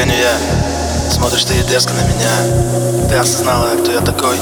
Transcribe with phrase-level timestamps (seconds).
[0.00, 1.10] хулиганю я.
[1.10, 3.08] Смотришь ты дерзко на меня.
[3.08, 4.36] Ты осознала, кто я такой.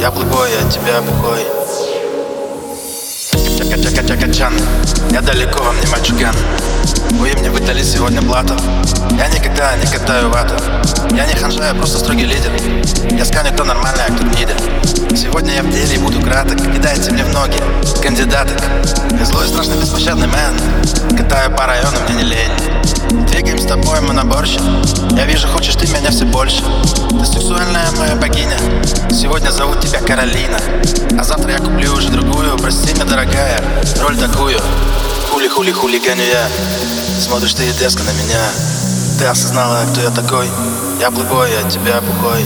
[0.00, 1.40] Я плыбой, я тебя бухой
[3.58, 4.54] Чака-чака-чака-чан
[5.10, 6.34] Я далеко, вам не мальчуган
[7.10, 8.54] Вы мне выдали сегодня плату.
[9.18, 10.54] Я никогда не катаю вату.
[11.10, 12.52] Я не ханжа, я просто строгий лидер.
[13.10, 14.54] Я сканю, кто нормальный, а кто гнида
[15.16, 17.58] Сегодня я в деле и буду краток И дайте мне в ноги
[18.00, 18.58] кандидаток.
[19.18, 23.26] Я злой, страшный, беспощадный мэн Катаю по району, мне не лень.
[23.26, 24.60] Двигаем с тобой мы наборщик.
[25.12, 26.62] Я вижу, хочешь ты меня все больше.
[27.10, 28.56] Ты сексуальная моя богиня.
[29.10, 30.58] Сегодня зовут тебя Каролина.
[31.18, 32.56] А завтра я куплю уже другую.
[32.58, 33.60] Прости меня, дорогая,
[34.00, 34.58] роль такую.
[35.30, 36.48] Хули-хули хулиганю я.
[37.20, 38.40] Смотришь ты дерзко на меня.
[39.18, 40.46] Ты осознала, кто я такой.
[41.00, 42.44] Я плыбой, я тебя бухой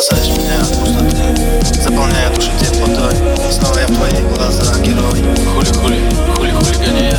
[0.00, 3.16] Спасаешь меня от пустоты Заполняя душу теплотой
[3.50, 5.24] Снова я в твоих глазах герой.
[5.56, 6.00] Хули-хули,
[6.36, 7.18] хули-хулиганю я.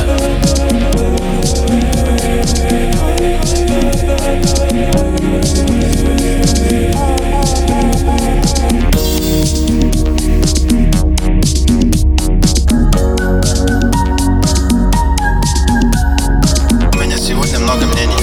[16.94, 18.14] У меня сегодня много мнений.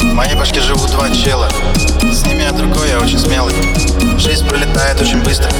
[0.00, 1.48] В моей башке живут два чела.
[2.12, 3.54] С ними от рукой я очень смелый
[5.02, 5.50] очень быстро.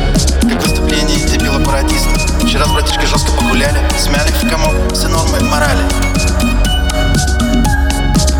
[0.42, 2.10] Как выступление дебила-пародиста
[2.46, 5.82] Вчера с братишкой жестко погуляли Смяли в комок все нормы морали.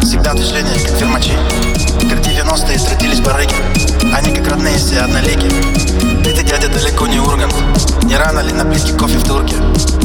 [0.02, 1.32] Всегда движение, как фермачи.
[2.08, 3.54] Как 90-е трудились барыги
[4.14, 5.50] Они как родные все однолики
[6.22, 7.54] Ты, дядя, далеко не Ургант.
[8.04, 9.56] Не рано ли на плитке кофе в турке?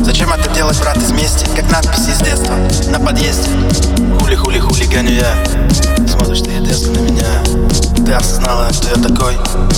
[0.03, 1.45] Зачем это делать, брат, из мести?
[1.55, 2.55] Как надписи из детства
[2.89, 3.49] на подъезде.
[4.19, 5.35] Хули-хули хулиганю я.
[6.07, 7.56] Смотришь ты дерзко на меня
[8.07, 9.33] Ты осознала, кто я такой?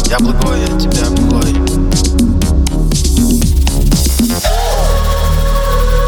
[0.05, 1.51] Я плохой, я тебя бухой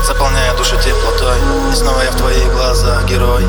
[0.06, 1.40] Заполняя душу теплотой
[1.72, 3.44] И снова я в твоих глазах герой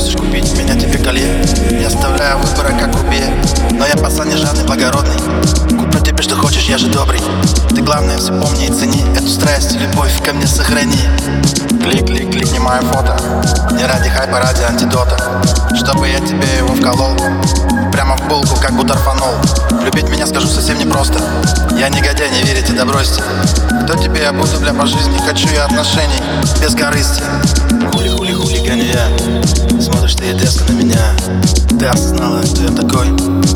[0.00, 1.44] Просишь купить меня тебе колье?
[1.78, 3.22] Я оставляю выбора как кубе
[3.72, 5.18] Но я пацан не жадный, благородный
[5.76, 7.20] Куплю тебе что хочешь, я же добрый.
[7.68, 10.96] Ты главное все помни и цени Эту страсть и любовь ко мне сохрани.
[11.82, 13.14] Клик, клик, клик, не мое фото.
[13.72, 15.18] Не ради хайпа, ради антидота.
[15.74, 17.14] Чтобы я тебе его вколол.
[17.92, 19.34] Прямо в булку, как будто рфанул
[19.84, 21.20] Любить меня, скажу, совсем непросто.
[21.78, 23.22] Я негодяй, не верите, да бросьте.
[23.84, 26.22] Кто тебе я буду, бля, по жизни Хочу я отношений,
[26.62, 27.22] без корысти
[31.80, 33.06] Ты осознала, кто я такой?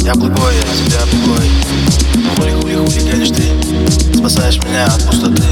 [0.01, 1.45] Я плохой, я тебя бухой
[2.37, 4.17] Хули-хули хулиганишь ты?
[4.17, 5.43] Спасаешь меня от пустоты.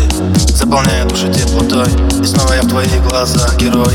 [0.56, 1.88] Заполняя душу теплотой.
[2.18, 3.92] И снова я в твоих глазах герой